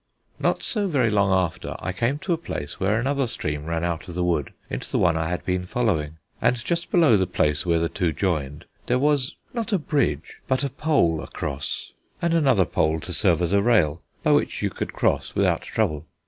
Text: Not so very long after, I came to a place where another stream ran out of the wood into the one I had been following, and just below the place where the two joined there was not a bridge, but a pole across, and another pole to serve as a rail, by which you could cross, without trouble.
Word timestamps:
Not 0.39 0.63
so 0.63 0.87
very 0.87 1.11
long 1.11 1.31
after, 1.31 1.75
I 1.77 1.93
came 1.93 2.17
to 2.17 2.33
a 2.33 2.37
place 2.39 2.79
where 2.79 2.99
another 2.99 3.27
stream 3.27 3.65
ran 3.65 3.83
out 3.83 4.07
of 4.07 4.15
the 4.15 4.23
wood 4.23 4.51
into 4.67 4.89
the 4.91 4.97
one 4.97 5.15
I 5.15 5.29
had 5.29 5.45
been 5.45 5.67
following, 5.67 6.17
and 6.41 6.55
just 6.55 6.89
below 6.89 7.17
the 7.17 7.27
place 7.27 7.67
where 7.67 7.77
the 7.77 7.87
two 7.87 8.11
joined 8.11 8.65
there 8.87 8.97
was 8.97 9.35
not 9.53 9.71
a 9.71 9.77
bridge, 9.77 10.37
but 10.47 10.63
a 10.63 10.71
pole 10.71 11.21
across, 11.21 11.91
and 12.19 12.33
another 12.33 12.65
pole 12.65 12.99
to 12.99 13.13
serve 13.13 13.43
as 13.43 13.53
a 13.53 13.61
rail, 13.61 14.01
by 14.23 14.31
which 14.31 14.63
you 14.63 14.71
could 14.71 14.91
cross, 14.91 15.35
without 15.35 15.61
trouble. 15.61 16.07